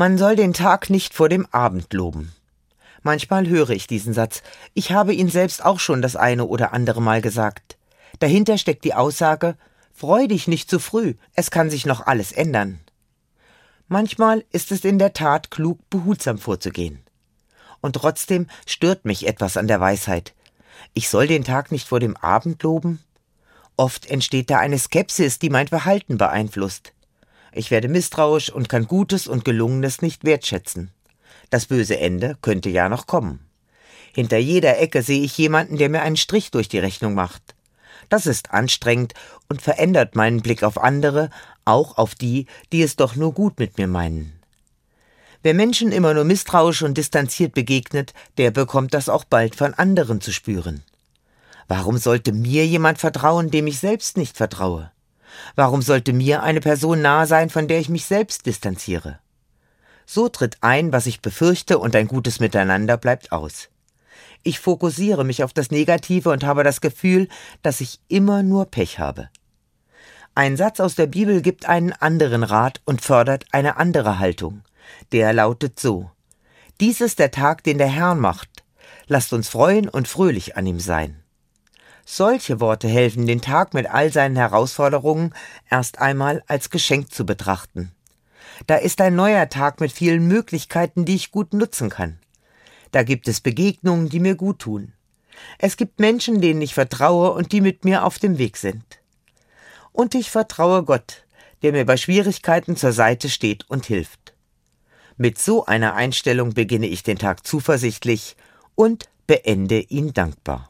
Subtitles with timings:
[0.00, 2.32] Man soll den Tag nicht vor dem Abend loben.
[3.02, 4.42] Manchmal höre ich diesen Satz.
[4.72, 7.76] Ich habe ihn selbst auch schon das eine oder andere Mal gesagt.
[8.18, 9.58] Dahinter steckt die Aussage,
[9.92, 12.80] freu dich nicht zu früh, es kann sich noch alles ändern.
[13.88, 17.00] Manchmal ist es in der Tat klug, behutsam vorzugehen.
[17.82, 20.32] Und trotzdem stört mich etwas an der Weisheit.
[20.94, 23.00] Ich soll den Tag nicht vor dem Abend loben?
[23.76, 26.94] Oft entsteht da eine Skepsis, die mein Verhalten beeinflusst.
[27.52, 30.90] Ich werde misstrauisch und kann Gutes und Gelungenes nicht wertschätzen.
[31.50, 33.40] Das böse Ende könnte ja noch kommen.
[34.12, 37.54] Hinter jeder Ecke sehe ich jemanden, der mir einen Strich durch die Rechnung macht.
[38.08, 39.14] Das ist anstrengend
[39.48, 41.30] und verändert meinen Blick auf andere,
[41.64, 44.32] auch auf die, die es doch nur gut mit mir meinen.
[45.42, 50.20] Wer Menschen immer nur misstrauisch und distanziert begegnet, der bekommt das auch bald von anderen
[50.20, 50.82] zu spüren.
[51.66, 54.90] Warum sollte mir jemand vertrauen, dem ich selbst nicht vertraue?
[55.54, 59.18] Warum sollte mir eine Person nahe sein, von der ich mich selbst distanziere?
[60.06, 63.68] So tritt ein, was ich befürchte, und ein gutes Miteinander bleibt aus.
[64.42, 67.28] Ich fokussiere mich auf das Negative und habe das Gefühl,
[67.62, 69.28] dass ich immer nur Pech habe.
[70.34, 74.62] Ein Satz aus der Bibel gibt einen anderen Rat und fördert eine andere Haltung.
[75.12, 76.10] Der lautet so
[76.80, 78.64] Dies ist der Tag, den der Herr macht.
[79.06, 81.19] Lasst uns freuen und fröhlich an ihm sein.
[82.04, 85.34] Solche Worte helfen, den Tag mit all seinen Herausforderungen
[85.70, 87.92] erst einmal als Geschenk zu betrachten.
[88.66, 92.18] Da ist ein neuer Tag mit vielen Möglichkeiten, die ich gut nutzen kann.
[92.92, 94.92] Da gibt es Begegnungen, die mir gut tun.
[95.58, 98.84] Es gibt Menschen, denen ich vertraue und die mit mir auf dem Weg sind.
[99.92, 101.24] Und ich vertraue Gott,
[101.62, 104.34] der mir bei Schwierigkeiten zur Seite steht und hilft.
[105.16, 108.36] Mit so einer Einstellung beginne ich den Tag zuversichtlich
[108.74, 110.69] und beende ihn dankbar.